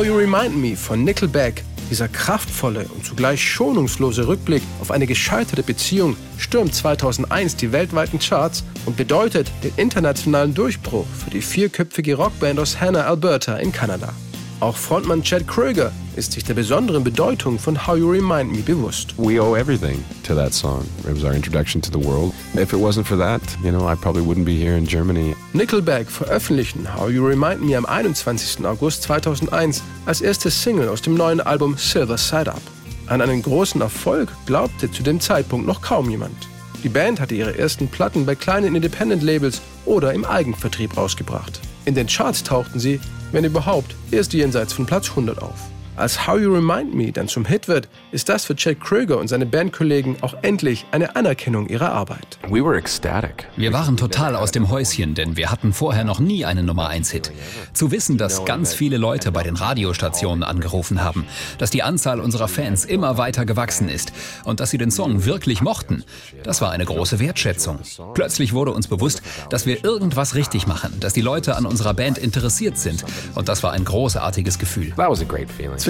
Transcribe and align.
How 0.00 0.06
You 0.06 0.16
Remind 0.16 0.56
Me 0.56 0.76
von 0.76 1.04
Nickelback. 1.04 1.62
Dieser 1.90 2.08
kraftvolle 2.08 2.86
und 2.94 3.04
zugleich 3.04 3.42
schonungslose 3.42 4.28
Rückblick 4.28 4.62
auf 4.80 4.92
eine 4.92 5.06
gescheiterte 5.06 5.62
Beziehung 5.62 6.16
stürmt 6.38 6.74
2001 6.74 7.56
die 7.56 7.72
weltweiten 7.72 8.18
Charts 8.18 8.64
und 8.86 8.96
bedeutet 8.96 9.50
den 9.62 9.72
internationalen 9.76 10.54
Durchbruch 10.54 11.06
für 11.22 11.30
die 11.30 11.42
vierköpfige 11.42 12.14
Rockband 12.14 12.60
aus 12.60 12.80
Hannah, 12.80 13.06
Alberta 13.06 13.56
in 13.56 13.72
Kanada. 13.72 14.14
Auch 14.60 14.76
Frontmann 14.76 15.22
Chad 15.22 15.48
Kröger 15.48 15.90
ist 16.16 16.32
sich 16.32 16.44
der 16.44 16.52
besonderen 16.52 17.02
Bedeutung 17.02 17.58
von 17.58 17.86
How 17.86 17.96
You 17.96 18.10
Remind 18.10 18.52
Me 18.52 18.58
bewusst. 18.58 19.14
We 19.16 19.42
owe 19.42 19.58
everything 19.58 20.04
to 20.22 20.34
that 20.34 20.52
song. 20.52 20.84
It 21.08 21.14
was 21.14 21.24
our 21.24 21.32
introduction 21.32 21.80
to 21.80 21.90
the 21.90 22.06
world. 22.06 22.34
If 22.52 22.74
it 22.74 22.78
wasn't 22.78 23.06
for 23.06 23.16
that, 23.16 23.40
you 23.64 23.70
know, 23.70 23.90
I 23.90 23.94
probably 23.94 24.22
wouldn't 24.22 24.44
be 24.44 24.56
here 24.56 24.76
in 24.76 24.86
Germany. 24.86 25.34
Nickelback 25.54 26.10
veröffentlichten 26.10 26.86
How 26.94 27.08
You 27.08 27.26
Remind 27.26 27.62
Me 27.62 27.74
am 27.74 27.86
21. 27.86 28.66
August 28.66 29.04
2001 29.04 29.82
als 30.04 30.20
erste 30.20 30.50
Single 30.50 30.90
aus 30.90 31.00
dem 31.00 31.14
neuen 31.14 31.40
Album 31.40 31.78
Silver 31.78 32.18
Side 32.18 32.52
Up. 32.52 32.60
An 33.06 33.22
einen 33.22 33.40
großen 33.40 33.80
Erfolg 33.80 34.28
glaubte 34.44 34.90
zu 34.92 35.02
dem 35.02 35.20
Zeitpunkt 35.20 35.66
noch 35.66 35.80
kaum 35.80 36.10
jemand. 36.10 36.36
Die 36.84 36.90
Band 36.90 37.18
hatte 37.18 37.34
ihre 37.34 37.58
ersten 37.58 37.88
Platten 37.88 38.26
bei 38.26 38.34
kleinen 38.34 38.76
Independent-Labels 38.76 39.62
oder 39.86 40.12
im 40.12 40.26
Eigenvertrieb 40.26 40.98
rausgebracht. 40.98 41.60
In 41.84 41.94
den 41.94 42.06
Charts 42.06 42.42
tauchten 42.42 42.78
sie, 42.78 43.00
wenn 43.32 43.44
überhaupt, 43.44 43.94
erst 44.10 44.32
jenseits 44.32 44.72
von 44.72 44.86
Platz 44.86 45.10
100 45.10 45.42
auf. 45.42 45.70
Als 46.00 46.26
How 46.26 46.40
You 46.40 46.54
Remind 46.54 46.94
Me 46.94 47.12
dann 47.12 47.28
zum 47.28 47.44
Hit 47.44 47.68
wird, 47.68 47.86
ist 48.10 48.30
das 48.30 48.46
für 48.46 48.56
Chad 48.56 48.80
Kröger 48.80 49.18
und 49.18 49.28
seine 49.28 49.44
Bandkollegen 49.44 50.16
auch 50.22 50.32
endlich 50.40 50.86
eine 50.92 51.14
Anerkennung 51.14 51.68
ihrer 51.68 51.92
Arbeit. 51.92 52.38
We 52.48 52.64
were 52.64 52.78
ecstatic. 52.78 53.46
Wir 53.58 53.74
waren 53.74 53.98
total 53.98 54.34
aus 54.34 54.50
dem 54.50 54.70
Häuschen, 54.70 55.14
denn 55.14 55.36
wir 55.36 55.50
hatten 55.50 55.74
vorher 55.74 56.04
noch 56.04 56.18
nie 56.18 56.46
einen 56.46 56.64
Nummer 56.64 56.88
1 56.88 57.10
Hit. 57.10 57.32
Zu 57.74 57.90
wissen, 57.90 58.16
dass 58.16 58.46
ganz 58.46 58.72
viele 58.72 58.96
Leute 58.96 59.30
bei 59.30 59.42
den 59.42 59.56
Radiostationen 59.56 60.42
angerufen 60.42 61.04
haben, 61.04 61.26
dass 61.58 61.68
die 61.68 61.82
Anzahl 61.82 62.18
unserer 62.20 62.48
Fans 62.48 62.86
immer 62.86 63.18
weiter 63.18 63.44
gewachsen 63.44 63.90
ist 63.90 64.14
und 64.44 64.60
dass 64.60 64.70
sie 64.70 64.78
den 64.78 64.90
Song 64.90 65.26
wirklich 65.26 65.60
mochten, 65.60 66.04
das 66.44 66.62
war 66.62 66.70
eine 66.70 66.86
große 66.86 67.20
Wertschätzung. 67.20 67.78
Plötzlich 68.14 68.54
wurde 68.54 68.72
uns 68.72 68.88
bewusst, 68.88 69.20
dass 69.50 69.66
wir 69.66 69.84
irgendwas 69.84 70.34
richtig 70.34 70.66
machen, 70.66 70.98
dass 70.98 71.12
die 71.12 71.20
Leute 71.20 71.56
an 71.56 71.66
unserer 71.66 71.92
Band 71.92 72.16
interessiert 72.16 72.78
sind 72.78 73.04
und 73.34 73.50
das 73.50 73.62
war 73.62 73.72
ein 73.72 73.84
großartiges 73.84 74.58
Gefühl. 74.58 74.94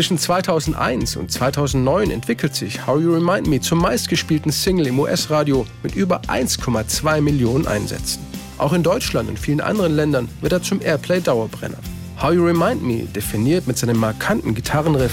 Zwischen 0.00 0.16
2001 0.16 1.16
und 1.16 1.30
2009 1.30 2.10
entwickelt 2.10 2.54
sich 2.54 2.86
How 2.86 2.98
You 3.02 3.12
Remind 3.12 3.48
Me 3.48 3.60
zum 3.60 3.80
meistgespielten 3.80 4.50
Single 4.50 4.86
im 4.86 4.98
US-Radio 4.98 5.66
mit 5.82 5.94
über 5.94 6.22
1,2 6.22 7.20
Millionen 7.20 7.66
Einsätzen. 7.66 8.24
Auch 8.56 8.72
in 8.72 8.82
Deutschland 8.82 9.28
und 9.28 9.38
vielen 9.38 9.60
anderen 9.60 9.94
Ländern 9.94 10.30
wird 10.40 10.54
er 10.54 10.62
zum 10.62 10.80
Airplay-Dauerbrenner. 10.80 11.76
How 12.18 12.32
You 12.32 12.46
Remind 12.46 12.82
Me 12.82 13.04
definiert 13.14 13.66
mit 13.66 13.76
seinem 13.76 13.98
markanten 13.98 14.54
Gitarrenriff, 14.54 15.12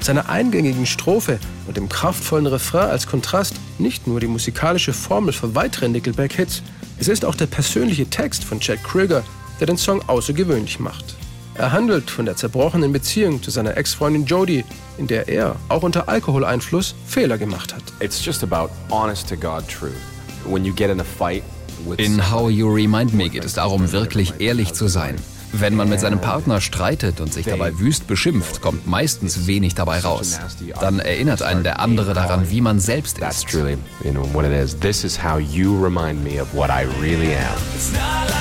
seiner 0.00 0.26
eingängigen 0.30 0.86
Strophe 0.86 1.38
und 1.66 1.76
dem 1.76 1.90
kraftvollen 1.90 2.46
Refrain 2.46 2.88
als 2.88 3.06
Kontrast 3.06 3.56
nicht 3.78 4.06
nur 4.06 4.20
die 4.20 4.26
musikalische 4.26 4.94
Formel 4.94 5.34
für 5.34 5.54
weitere 5.54 5.90
Nickelback-Hits, 5.90 6.62
es 6.98 7.08
ist 7.08 7.26
auch 7.26 7.34
der 7.34 7.46
persönliche 7.46 8.06
Text 8.06 8.42
von 8.42 8.60
Chad 8.60 8.82
Kröger, 8.82 9.22
der 9.60 9.66
den 9.66 9.76
Song 9.76 10.02
außergewöhnlich 10.08 10.80
macht. 10.80 11.16
Er 11.54 11.72
handelt 11.72 12.10
von 12.10 12.24
der 12.24 12.36
zerbrochenen 12.36 12.92
Beziehung 12.92 13.42
zu 13.42 13.50
seiner 13.50 13.76
Ex-Freundin 13.76 14.24
Jodie, 14.24 14.64
in 14.96 15.06
der 15.06 15.28
er, 15.28 15.56
auch 15.68 15.82
unter 15.82 16.08
Alkoholeinfluss, 16.08 16.94
Fehler 17.06 17.36
gemacht 17.38 17.74
hat. 17.74 17.82
It's 18.00 18.24
just 18.24 18.42
about 18.42 18.72
honest 18.90 19.28
to 19.28 19.36
God 19.36 19.68
truth. 19.68 19.92
When 20.46 20.64
you 20.64 20.72
get 20.74 20.90
in 20.90 21.00
a 21.00 21.04
fight 21.04 21.42
with 21.86 21.98
In 21.98 22.30
How 22.30 22.50
You 22.50 22.72
Remind 22.72 23.12
Me 23.12 23.28
geht 23.28 23.44
es 23.44 23.54
darum, 23.54 23.92
wirklich 23.92 24.34
ehrlich 24.38 24.72
zu 24.72 24.88
sein. 24.88 25.16
Wenn 25.52 25.74
man 25.74 25.88
mit 25.88 26.00
seinem 26.00 26.20
Partner 26.20 26.60
streitet 26.60 27.20
und 27.20 27.32
sich 27.34 27.44
dabei 27.44 27.76
wüst 27.78 28.06
beschimpft, 28.06 28.62
kommt 28.62 28.86
meistens 28.86 29.48
wenig 29.48 29.74
dabei 29.74 29.98
raus. 29.98 30.38
Dann 30.80 31.00
erinnert 31.00 31.42
einen 31.42 31.64
der 31.64 31.80
andere 31.80 32.14
daran, 32.14 32.48
wie 32.50 32.60
man 32.60 32.78
selbst 32.78 33.18
that's 33.18 33.38
ist. 33.38 33.48
truly, 33.48 33.76
you 34.04 34.12
know, 34.12 34.24
what 34.32 34.44
it 34.44 34.52
is. 34.52 34.78
This 34.78 35.02
is 35.02 35.22
how 35.22 35.38
you 35.38 35.76
remind 35.82 36.22
me 36.22 36.40
of 36.40 36.54
what 36.54 36.70
I 36.70 36.86
really 37.02 37.34
am. 37.34 38.39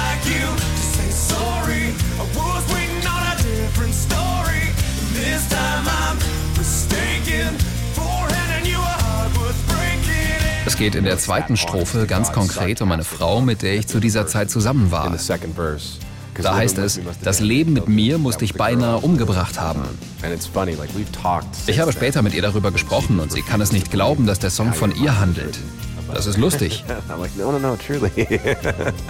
Geht 10.79 10.95
in 10.95 11.03
der 11.03 11.17
zweiten 11.17 11.57
Strophe 11.57 12.07
ganz 12.07 12.31
konkret 12.31 12.81
um 12.81 12.89
eine 12.93 13.03
Frau, 13.03 13.41
mit 13.41 13.61
der 13.63 13.75
ich 13.75 13.87
zu 13.87 13.99
dieser 13.99 14.27
Zeit 14.27 14.49
zusammen 14.49 14.91
war. 14.91 15.13
Da 16.41 16.55
heißt 16.55 16.77
es, 16.77 17.01
das 17.21 17.41
Leben 17.41 17.73
mit 17.73 17.89
mir 17.89 18.17
muss 18.17 18.37
dich 18.37 18.53
beinahe 18.53 18.97
umgebracht 18.99 19.59
haben. 19.59 19.81
Ich 21.67 21.79
habe 21.79 21.91
später 21.91 22.21
mit 22.21 22.33
ihr 22.33 22.41
darüber 22.41 22.71
gesprochen 22.71 23.19
und 23.19 23.29
sie 23.29 23.41
kann 23.41 23.59
es 23.59 23.73
nicht 23.73 23.91
glauben, 23.91 24.25
dass 24.25 24.39
der 24.39 24.51
Song 24.51 24.73
von 24.73 24.95
ihr 24.95 25.19
handelt. 25.19 25.59
Das 26.13 26.25
ist 26.25 26.37
lustig. 26.37 26.83
I'm 27.09 27.19
like, 27.19 27.35
no, 27.37 27.51
no, 27.51 27.59
no, 27.59 27.75
truly. 27.75 28.09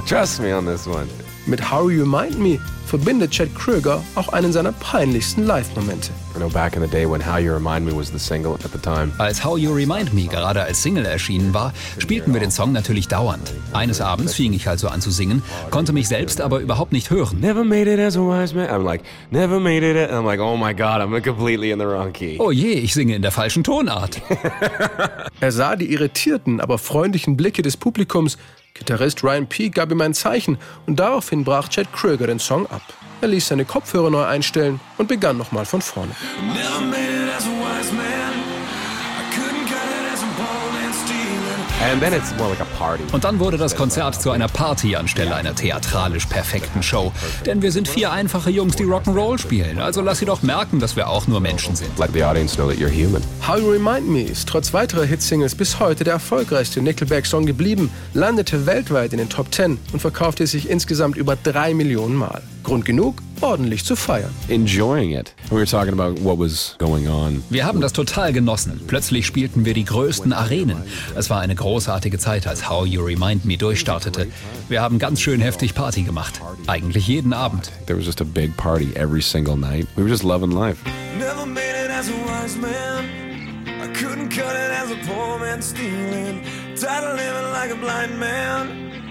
Trust 0.07 0.41
me 0.41 0.55
on 0.55 0.65
this 0.65 0.87
one. 0.87 1.07
Mit 1.45 1.71
How 1.71 1.89
You 1.89 2.03
Remind 2.03 2.39
Me 2.39 2.59
verbindet 2.85 3.31
Chad 3.31 3.53
Kröger 3.55 4.03
auch 4.15 4.29
einen 4.33 4.51
seiner 4.51 4.71
peinlichsten 4.71 5.45
Live-Momente. 5.45 6.11
I 6.35 6.37
know 6.37 6.49
back 6.49 6.75
in 6.75 6.81
the 6.81 6.87
day 6.87 7.05
when 7.05 7.21
How 7.25 7.37
You 7.39 7.53
Remind 7.53 7.85
Me 7.85 7.91
was 7.91 8.11
the 8.11 8.19
single 8.19 8.53
at 8.53 8.71
the 8.71 8.77
time. 8.77 9.11
Als 9.17 9.43
How 9.43 9.57
You 9.57 9.73
Remind 9.73 10.13
Me 10.13 10.27
gerade 10.27 10.61
als 10.61 10.81
Single 10.81 11.05
erschienen 11.05 11.53
war, 11.53 11.73
spielten 11.97 12.33
wir 12.33 12.39
den 12.39 12.51
Song 12.51 12.71
natürlich 12.71 13.07
dauernd. 13.07 13.53
Eines 13.73 13.99
Abends 13.99 14.35
fing 14.35 14.53
ich 14.53 14.67
also 14.67 14.87
an 14.89 15.01
zu 15.01 15.11
singen, 15.11 15.41
konnte 15.71 15.91
mich 15.91 16.07
selbst 16.07 16.39
aber 16.41 16.59
überhaupt 16.59 16.91
nicht 16.91 17.09
hören. 17.09 17.39
Never 17.39 17.63
made 17.63 17.91
it 17.91 17.99
as 17.99 18.15
a 18.15 18.21
wise 18.21 18.55
man. 18.55 18.69
I'm 18.69 18.83
like, 18.83 19.03
never 19.31 19.59
made 19.59 19.83
it. 19.83 20.11
I'm 20.11 20.25
like, 20.25 20.39
oh 20.39 20.55
my 20.55 20.73
God, 20.73 21.01
I'm 21.01 21.19
completely 21.21 21.71
in 21.71 21.79
the 21.79 21.85
wrong 21.85 22.13
key. 22.13 22.37
Oh 22.39 22.51
je, 22.51 22.73
ich 22.73 22.93
singe 22.93 23.15
in 23.15 23.21
der 23.21 23.31
falschen 23.31 23.63
Tonart. 23.63 24.21
Er 25.41 25.51
sah 25.53 25.75
die 25.77 25.91
irritierten, 25.93 26.59
aber 26.59 26.77
freundlichen 26.89 27.37
Blicke 27.37 27.61
des 27.61 27.77
Publikums. 27.77 28.39
Gitarrist 28.73 29.23
Ryan 29.23 29.45
Peake 29.45 29.75
gab 29.75 29.91
ihm 29.91 30.01
ein 30.01 30.15
Zeichen 30.15 30.57
und 30.87 30.99
daraufhin 30.99 31.43
brach 31.43 31.69
Chad 31.69 31.93
Kröger 31.93 32.25
den 32.25 32.39
Song 32.39 32.65
ab. 32.67 32.81
Er 33.21 33.27
ließ 33.27 33.47
seine 33.47 33.65
Kopfhörer 33.65 34.09
neu 34.09 34.23
einstellen 34.23 34.79
und 34.97 35.07
begann 35.07 35.37
nochmal 35.37 35.65
von 35.65 35.81
vorne. 35.81 36.15
Never 36.41 36.81
made 36.81 37.25
it 37.25 37.35
as 37.37 37.45
a 37.45 37.49
wise 37.49 37.93
man. 37.93 38.48
Und 43.13 43.23
dann 43.23 43.39
wurde 43.39 43.57
das 43.57 43.75
Konzert 43.75 44.21
zu 44.21 44.31
einer 44.31 44.47
Party 44.47 44.95
anstelle 44.95 45.33
einer 45.33 45.55
theatralisch 45.55 46.25
perfekten 46.25 46.83
Show. 46.83 47.13
Denn 47.45 47.61
wir 47.61 47.71
sind 47.71 47.87
vier 47.87 48.11
einfache 48.11 48.49
Jungs, 48.49 48.75
die 48.75 48.83
Rock'n'Roll 48.83 49.39
spielen. 49.39 49.79
Also 49.79 50.01
lass 50.01 50.19
sie 50.19 50.25
doch 50.25 50.41
merken, 50.41 50.79
dass 50.79 50.95
wir 50.95 51.07
auch 51.07 51.27
nur 51.27 51.39
Menschen 51.39 51.75
sind. 51.75 51.97
Let 51.97 52.11
the 52.13 52.23
audience 52.23 52.55
know 52.55 52.69
that 52.69 52.77
you're 52.77 52.89
human. 52.89 53.23
How 53.47 53.57
You 53.57 53.71
Remind 53.71 54.09
Me 54.09 54.23
ist 54.23 54.49
trotz 54.49 54.73
weiterer 54.73 55.05
Hitsingles 55.05 55.55
bis 55.55 55.79
heute 55.79 56.03
der 56.03 56.13
erfolgreichste 56.13 56.81
Nickelback-Song 56.81 57.45
geblieben, 57.45 57.89
landete 58.13 58.65
weltweit 58.65 59.13
in 59.13 59.19
den 59.19 59.29
Top 59.29 59.53
10 59.53 59.77
und 59.93 59.99
verkaufte 59.99 60.47
sich 60.47 60.69
insgesamt 60.69 61.15
über 61.15 61.35
drei 61.35 61.73
Millionen 61.73 62.15
Mal. 62.15 62.41
Grund 62.63 62.85
genug, 62.85 63.21
ordentlich 63.41 63.85
zu 63.85 63.95
feiern. 63.95 64.31
Enjoying 64.47 65.11
it. 65.11 65.33
We 65.49 65.57
were 65.57 65.65
talking 65.65 65.93
about 65.93 66.21
what 66.23 66.37
was 66.39 66.75
going 66.79 67.07
on. 67.07 67.43
Wir 67.49 67.65
haben 67.65 67.81
das 67.81 67.93
total 67.93 68.33
genossen. 68.33 68.79
Plötzlich 68.87 69.25
spielten 69.25 69.65
wir 69.65 69.73
die 69.73 69.85
größten 69.85 70.33
Arenen. 70.33 70.83
Es 71.15 71.29
war 71.29 71.41
eine 71.41 71.55
großartige 71.55 72.17
Zeit, 72.17 72.47
als 72.47 72.69
How 72.69 72.85
You 72.85 73.03
Remind 73.03 73.45
Me 73.45 73.57
durchstartete. 73.57 74.27
Wir 74.67 74.81
haben 74.81 74.99
ganz 74.99 75.21
schön 75.21 75.41
heftig 75.41 75.73
Party 75.73 76.03
gemacht. 76.03 76.39
Eigentlich 76.67 77.07
jeden 77.07 77.33
Abend. 77.33 77.71
There 77.85 77.97
was 77.97 78.05
just 78.05 78.21
a 78.21 78.25
big 78.25 78.55
party 78.57 78.91
every 78.95 79.21
single 79.21 79.57
night. 79.57 79.87
We 79.95 80.03
were 80.03 80.09
just 80.09 80.23
loving 80.23 80.51
life. 80.51 80.77
Never 81.17 81.45
made 81.45 81.75
it 81.85 81.91
as 81.91 82.09
a 82.09 82.13
wise 82.27 82.57
man. 82.57 83.05
I 83.81 83.87
couldn't 83.93 84.29
cut 84.29 84.53
it 84.53 84.71
as 84.71 84.91
a 84.91 84.97
poor 85.07 85.39
man 85.39 85.61
stealing. 85.61 86.43
Tired 86.75 87.03
of 87.03 87.17
living 87.17 87.51
like 87.51 87.71
a 87.71 87.75
blind 87.75 88.19
man. 88.19 89.08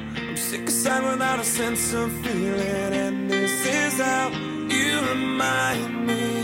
Sick 0.49 0.67
aside 0.67 1.05
without 1.05 1.41
a 1.41 1.45
sense 1.45 1.93
of 1.93 2.11
feeling. 2.25 2.95
And 2.95 3.31
this 3.31 3.67
is 3.67 4.01
how 4.01 4.31
you 4.31 4.99
remind 5.11 6.07
me 6.07 6.38